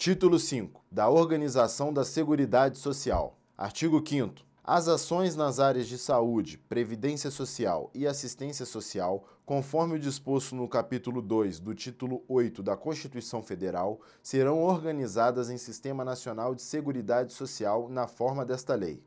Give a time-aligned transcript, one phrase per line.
[0.00, 3.38] Título 5 da Organização da Seguridade Social.
[3.54, 9.98] Artigo 5 as ações nas áreas de saúde, previdência social e assistência social, conforme o
[9.98, 16.54] disposto no capítulo 2 do título 8 da Constituição Federal, serão organizadas em Sistema Nacional
[16.54, 19.04] de Seguridade Social na forma desta lei.